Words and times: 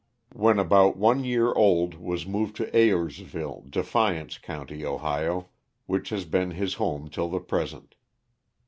When 0.33 0.57
about 0.57 0.97
one 0.97 1.23
year 1.23 1.53
old 1.53 1.93
was 1.93 2.25
•moved 2.25 2.55
to 2.55 2.75
Ayersville, 2.75 3.69
Defiance 3.69 4.39
county, 4.39 4.83
Ohio, 4.83 5.49
which 5.85 6.09
has 6.09 6.25
been 6.25 6.49
his 6.49 6.73
home 6.73 7.07
till 7.07 7.29
the 7.29 7.39
present. 7.39 7.93